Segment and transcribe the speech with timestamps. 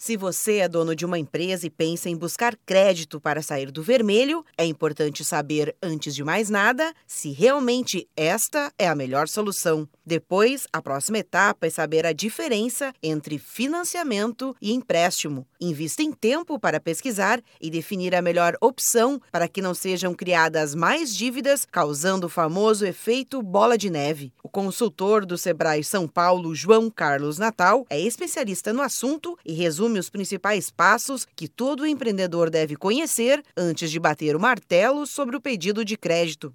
[0.00, 3.82] Se você é dono de uma empresa e pensa em buscar crédito para sair do
[3.82, 9.88] vermelho, é importante saber, antes de mais nada, se realmente esta é a melhor solução.
[10.06, 15.44] Depois, a próxima etapa é saber a diferença entre financiamento e empréstimo.
[15.60, 20.76] Invista em tempo para pesquisar e definir a melhor opção para que não sejam criadas
[20.76, 24.32] mais dívidas, causando o famoso efeito bola de neve.
[24.44, 29.87] O consultor do Sebrae São Paulo, João Carlos Natal, é especialista no assunto e resume
[29.88, 35.36] resume os principais passos que todo empreendedor deve conhecer antes de bater o martelo sobre
[35.36, 36.52] o pedido de crédito.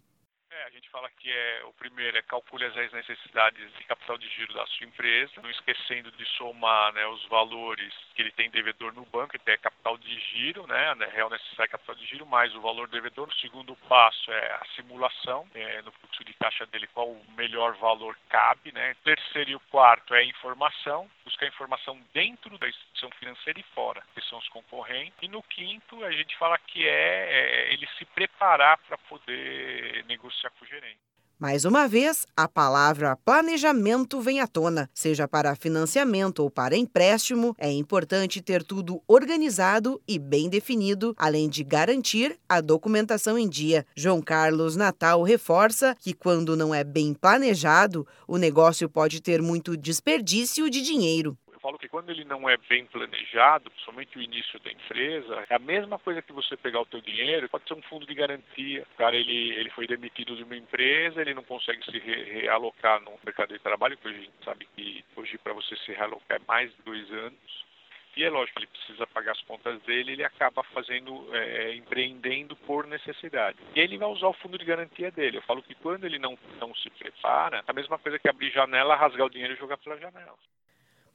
[0.92, 4.86] Fala que é o primeiro é calcule as necessidades de capital de giro da sua
[4.86, 9.50] empresa, não esquecendo de somar né, os valores que ele tem devedor no banco, que
[9.50, 13.28] é capital de giro, né, né real necessário capital de giro, mais o valor devedor.
[13.28, 17.76] O segundo passo é a simulação é, no fluxo de caixa dele, qual o melhor
[17.76, 18.72] valor cabe.
[18.72, 18.92] Né.
[18.94, 23.64] O terceiro e o quarto é a informação, buscar informação dentro da instituição financeira e
[23.76, 25.18] fora, que são os concorrentes.
[25.22, 30.50] E no quinto, a gente fala que é, é ele se preparar para poder negociar
[30.52, 31.13] com o gerente.
[31.44, 34.90] Mais uma vez, a palavra planejamento vem à tona.
[34.94, 41.50] Seja para financiamento ou para empréstimo, é importante ter tudo organizado e bem definido, além
[41.50, 43.86] de garantir a documentação em dia.
[43.94, 49.76] João Carlos Natal reforça que, quando não é bem planejado, o negócio pode ter muito
[49.76, 54.70] desperdício de dinheiro falo que quando ele não é bem planejado, principalmente o início da
[54.70, 58.06] empresa, é a mesma coisa que você pegar o teu dinheiro, pode ser um fundo
[58.06, 58.86] de garantia.
[58.94, 63.00] O cara ele, ele foi demitido de uma empresa, ele não consegue se re realocar
[63.00, 66.46] no mercado de trabalho, porque a gente sabe que hoje para você se realocar é
[66.46, 67.64] mais de dois anos.
[68.16, 72.86] E é lógico, ele precisa pagar as contas dele, ele acaba fazendo, é, empreendendo por
[72.86, 73.58] necessidade.
[73.74, 75.38] E ele vai usar o fundo de garantia dele.
[75.38, 78.52] Eu falo que quando ele não, não se prepara, é a mesma coisa que abrir
[78.52, 80.38] janela, rasgar o dinheiro e jogar pela janela.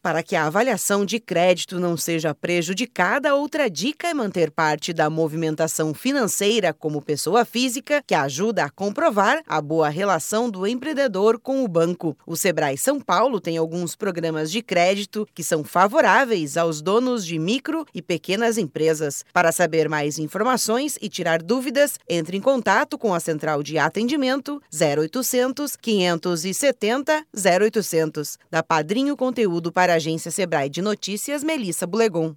[0.02, 5.10] Para que a avaliação de crédito não seja prejudicada, outra dica é manter parte da
[5.10, 11.64] movimentação financeira como pessoa física, que ajuda a comprovar a boa relação do empreendedor com
[11.64, 12.16] o banco.
[12.26, 17.38] O Sebrae São Paulo tem alguns programas de crédito que são favoráveis aos donos de
[17.38, 19.24] micro e pequenas empresas.
[19.32, 24.62] Para saber mais informações e tirar dúvidas, entre em contato com a central de atendimento
[24.72, 28.38] 0800 570 0800.
[28.50, 32.36] Da Padrinho Conteúdo para para a agência Sebrae de Notícias, Melissa Bulegon.